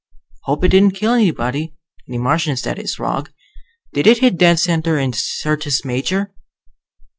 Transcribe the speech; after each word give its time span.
"Hope 0.45 0.63
it 0.63 0.69
didn't 0.69 0.95
kill 0.95 1.13
anybody. 1.13 1.75
Any 2.09 2.17
Martians, 2.17 2.63
that 2.63 2.79
is. 2.79 2.97
Rog, 2.97 3.31
did 3.93 4.07
it 4.07 4.17
hit 4.17 4.35
dead 4.35 4.57
center 4.57 4.97
in 4.97 5.13
Syrtis 5.13 5.85
Major?" 5.85 6.33